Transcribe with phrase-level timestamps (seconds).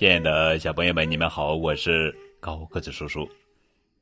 [0.00, 2.10] 亲爱的小朋友们，你们好，我是
[2.40, 3.28] 高个子叔叔。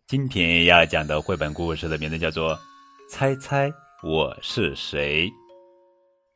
[0.06, 2.54] 今天要讲的绘本故事的名字叫做
[3.10, 3.68] 《猜猜
[4.04, 5.26] 我是谁》，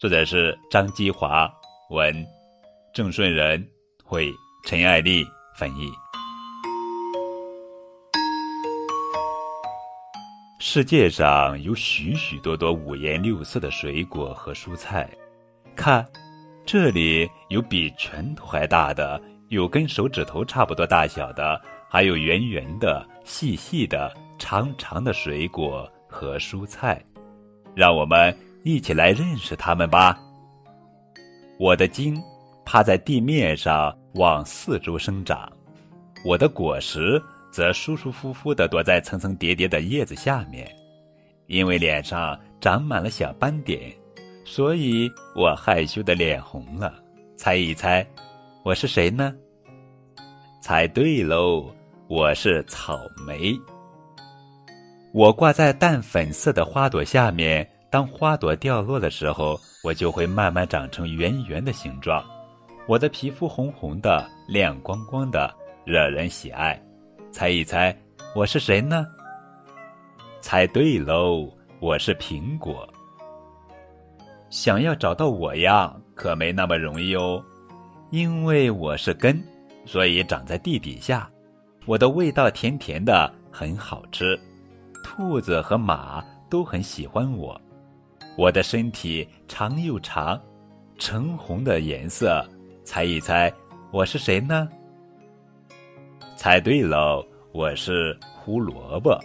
[0.00, 1.48] 作者是张基华，
[1.90, 2.12] 文
[2.92, 3.64] 郑顺仁，
[4.02, 4.32] 绘
[4.64, 5.24] 陈爱丽
[5.56, 5.88] 翻译。
[10.58, 15.08] 世界上有许许多多五颜六色的水果和蔬菜，
[15.76, 16.04] 看，
[16.66, 19.22] 这里有比拳头还大的。
[19.52, 26.98] 有跟手指头差不多大小的，还有圆圆的、细细的、长长的水果和蔬菜，
[27.74, 28.34] 让我们
[28.64, 30.18] 一起来认识它们吧。
[31.58, 32.18] 我的茎
[32.64, 35.46] 趴在地面上往四周生长，
[36.24, 40.66] 我的果实则舒舒服服地躲在层层叠叠的叶子下面。
[41.46, 43.92] 因为脸上长满了小斑点，
[44.46, 46.94] 所以我害羞的脸红了。
[47.36, 48.06] 猜一猜。
[48.64, 49.34] 我是谁呢？
[50.60, 51.68] 猜对喽，
[52.06, 52.96] 我是草
[53.26, 53.58] 莓。
[55.12, 62.24] 我挂在淡粉色的花朵下面，当花朵掉落的时候，我就会慢慢长成圆圆的形状。
[62.86, 65.52] 我的皮肤红红的、亮光光的，
[65.84, 66.80] 惹人喜爱。
[67.32, 67.92] 猜一猜，
[68.32, 69.04] 我是谁呢？
[70.40, 72.88] 猜对喽，我是苹果。
[74.50, 77.44] 想要找到我呀，可没那么容易哦。
[78.12, 79.42] 因为我是根，
[79.86, 81.30] 所以长在地底下。
[81.86, 84.38] 我的味道甜甜的，很好吃。
[85.02, 87.58] 兔子和马都很喜欢我。
[88.36, 90.38] 我的身体长又长，
[90.98, 92.46] 橙红的颜色。
[92.84, 93.50] 猜一猜，
[93.90, 94.68] 我是谁呢？
[96.36, 99.18] 猜对喽，我是胡萝卜。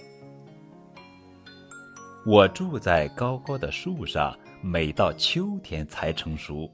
[2.25, 6.71] 我住在高高的树上，每到秋天才成熟。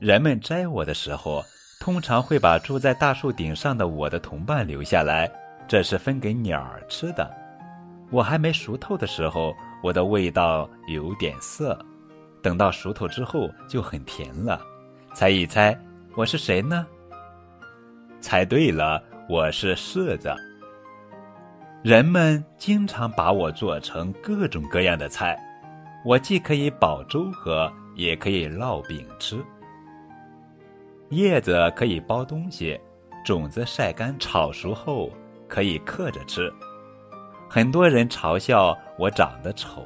[0.00, 1.44] 人们摘我的时候，
[1.78, 5.30] 通常会把住在大树顶上的我的同伴留下来，
[5.68, 7.30] 这是分给鸟儿吃的。
[8.10, 11.78] 我还没熟透的时候，我的味道有点涩，
[12.40, 14.58] 等到熟透之后就很甜了。
[15.12, 15.78] 猜一猜，
[16.16, 16.86] 我是谁呢？
[18.22, 20.34] 猜对了，我是柿子。
[21.82, 25.38] 人们经常把我做成各种各样的菜，
[26.06, 29.36] 我既可以煲粥喝，也可以烙饼吃。
[31.10, 32.80] 叶子可以包东西，
[33.24, 35.10] 种子晒干炒熟后
[35.48, 36.52] 可以嗑着吃。
[37.48, 39.84] 很多人嘲笑我长得丑，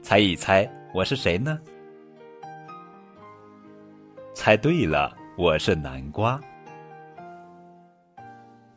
[0.00, 1.58] 猜一猜我是谁呢？
[4.32, 6.40] 猜对了，我是南瓜。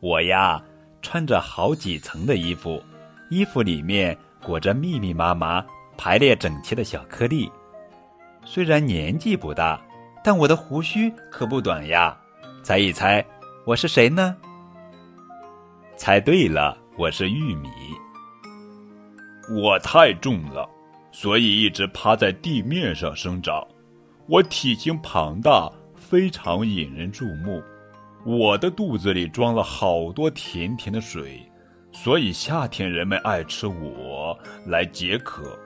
[0.00, 0.62] 我呀，
[1.00, 2.82] 穿着好几层的衣服，
[3.30, 5.64] 衣服里面裹着密密麻麻、
[5.96, 7.50] 排列整齐的小颗粒。
[8.44, 9.80] 虽然年纪不大。
[10.22, 12.16] 但我的胡须可不短呀，
[12.62, 13.24] 猜一猜，
[13.64, 14.36] 我是谁呢？
[15.96, 17.68] 猜对了，我是玉米。
[19.50, 20.68] 我太重了，
[21.10, 23.66] 所以一直趴在地面上生长。
[24.26, 27.62] 我体型庞大，非常引人注目。
[28.26, 31.50] 我的肚子里装了好多甜甜的水，
[31.92, 35.58] 所以夏天人们爱吃我来解渴。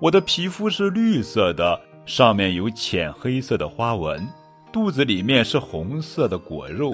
[0.00, 1.78] 我的皮肤是绿色的。
[2.06, 4.26] 上面有浅黑色的花纹，
[4.72, 6.92] 肚子里面是红色的果肉。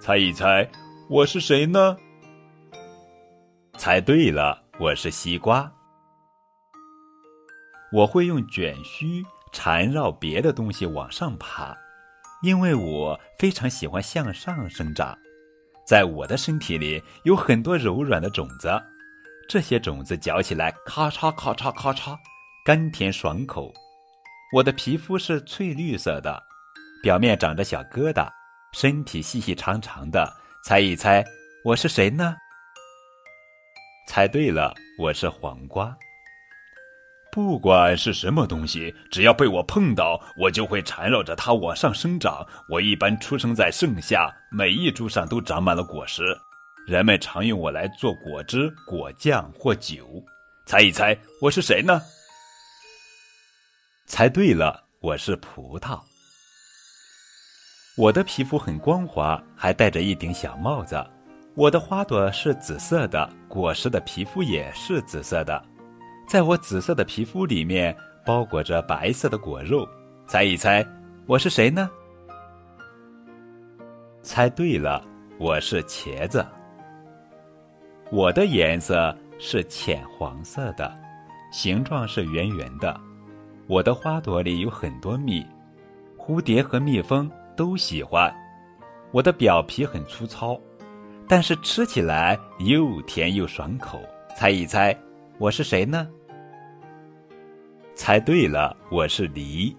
[0.00, 0.68] 猜一猜，
[1.08, 1.96] 我是谁呢？
[3.78, 5.70] 猜对了，我是西瓜。
[7.92, 11.76] 我会用卷须缠绕别的东西往上爬，
[12.42, 15.16] 因为我非常喜欢向上生长。
[15.86, 18.68] 在我的身体里有很多柔软的种子，
[19.48, 22.16] 这些种子嚼起来咔嚓咔嚓咔嚓，
[22.64, 23.72] 甘甜爽口。
[24.52, 26.40] 我的皮肤是翠绿色的，
[27.02, 28.28] 表面长着小疙瘩，
[28.72, 30.32] 身体细细长长的。
[30.64, 31.24] 猜一猜，
[31.64, 32.36] 我是谁呢？
[34.08, 35.96] 猜对了，我是黄瓜。
[37.32, 42.46] 不管是什么东西，只要被我碰到，我就会缠绕着它往上生长。
[42.68, 46.22] 我一般出生在盛夏，每一株上都长满了果实。
[46.86, 50.06] 人们常用我来做果汁、果酱或酒。
[50.66, 52.00] 猜一猜，我是谁呢？
[54.06, 56.00] 猜对了，我是葡萄。
[57.96, 61.04] 我的皮肤很光滑，还戴着一顶小帽子。
[61.56, 65.60] 我的花朵是紫色的，果实的皮肤也是紫色的。
[66.28, 67.94] 在我紫色的皮肤里面
[68.24, 69.86] 包裹着白色的果肉。
[70.28, 70.86] 猜一猜，
[71.26, 71.90] 我是谁呢？
[74.22, 75.04] 猜对了，
[75.36, 76.46] 我是茄子。
[78.12, 80.94] 我的颜色是浅黄色的，
[81.50, 83.00] 形状是圆圆的。
[83.68, 85.44] 我的花朵里有很多蜜，
[86.16, 88.32] 蝴蝶和蜜蜂都喜欢。
[89.10, 90.56] 我的表皮很粗糙，
[91.26, 94.00] 但是吃起来又甜又爽口。
[94.36, 94.96] 猜一猜，
[95.38, 96.06] 我是谁呢？
[97.96, 99.76] 猜对了，我是梨。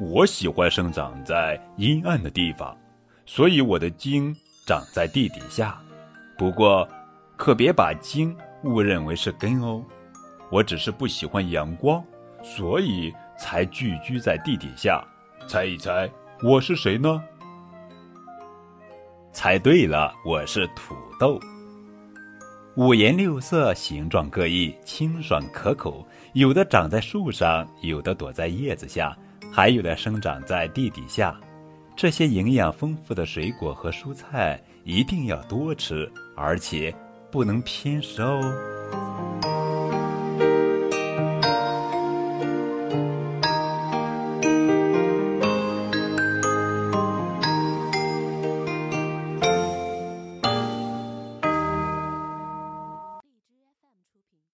[0.00, 2.74] 我喜欢生长在阴暗的地方，
[3.26, 4.34] 所以我的茎
[4.66, 5.78] 长在地底下。
[6.38, 6.88] 不过，
[7.36, 9.84] 可别把茎误认为是根哦。
[10.50, 12.02] 我只是不喜欢阳光，
[12.44, 15.02] 所以才聚居在地底下。
[15.48, 16.08] 猜一猜，
[16.42, 17.22] 我是谁呢？
[19.32, 21.40] 猜对了，我是土豆。
[22.76, 26.06] 五颜六色，形状各异，清爽可口。
[26.34, 29.16] 有的长在树上，有的躲在叶子下。
[29.50, 31.40] 还有的生长在地底下，
[31.96, 36.94] 这些营养丰富的水果和蔬菜一定要多吃，而且
[37.30, 38.40] 不能偏食哦。